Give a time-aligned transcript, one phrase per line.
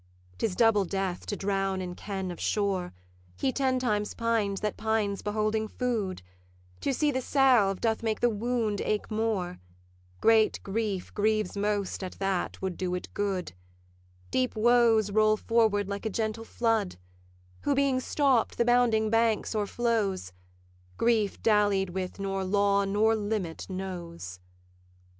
[0.39, 2.91] 'Tis double death to drown in ken of shore;
[3.37, 6.23] He ten times pines that pines beholding food;
[6.79, 9.59] To see the salve doth make the wound ache more;
[10.19, 13.53] Great grief grieves most at that would do it good;
[14.31, 16.95] Deep woes roll forward like a gentle flood;
[17.61, 20.31] Who, being stopp'd, the bounding banks o'erflows;
[20.97, 24.39] Grief dallied with nor law nor limit knows.